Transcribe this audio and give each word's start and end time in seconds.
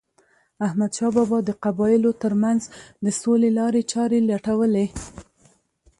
احمدشاه 0.67 1.11
بابا 1.15 1.37
د 1.45 1.49
قبایلو 1.63 2.11
ترمنځ 2.21 2.61
د 3.05 3.07
سولې 3.21 3.49
لارې 3.59 3.81
چارې 3.91 4.19
لټولې. 4.29 4.87